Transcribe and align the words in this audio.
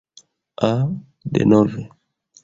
Ah, 0.69 0.89
denove! 1.33 1.83